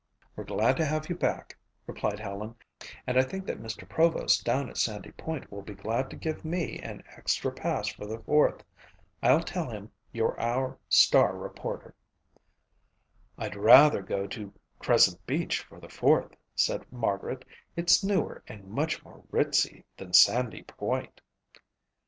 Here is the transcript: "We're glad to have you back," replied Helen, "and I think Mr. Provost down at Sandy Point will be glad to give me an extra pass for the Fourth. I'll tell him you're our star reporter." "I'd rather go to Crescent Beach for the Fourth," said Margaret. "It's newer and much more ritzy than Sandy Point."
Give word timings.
"We're 0.35 0.45
glad 0.45 0.77
to 0.77 0.85
have 0.85 1.09
you 1.09 1.15
back," 1.15 1.59
replied 1.85 2.19
Helen, 2.19 2.55
"and 3.05 3.19
I 3.19 3.21
think 3.21 3.45
Mr. 3.45 3.87
Provost 3.87 4.43
down 4.43 4.67
at 4.67 4.77
Sandy 4.77 5.11
Point 5.11 5.51
will 5.51 5.61
be 5.61 5.75
glad 5.75 6.09
to 6.09 6.15
give 6.15 6.43
me 6.43 6.79
an 6.79 7.03
extra 7.15 7.51
pass 7.51 7.87
for 7.87 8.07
the 8.07 8.17
Fourth. 8.17 8.63
I'll 9.21 9.43
tell 9.43 9.69
him 9.69 9.91
you're 10.11 10.39
our 10.41 10.79
star 10.89 11.37
reporter." 11.37 11.93
"I'd 13.37 13.55
rather 13.55 14.01
go 14.01 14.25
to 14.25 14.51
Crescent 14.79 15.23
Beach 15.27 15.59
for 15.59 15.79
the 15.79 15.87
Fourth," 15.87 16.35
said 16.55 16.91
Margaret. 16.91 17.45
"It's 17.75 18.03
newer 18.03 18.43
and 18.47 18.65
much 18.69 19.05
more 19.05 19.21
ritzy 19.29 19.83
than 19.97 20.13
Sandy 20.13 20.63
Point." 20.63 21.21